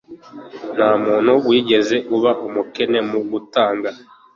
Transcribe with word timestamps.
nta 0.75 0.89
muntu 1.03 1.31
wigeze 1.47 1.95
aba 2.15 2.31
umukene 2.45 2.99
mu 3.09 3.19
gutanga 3.31 3.89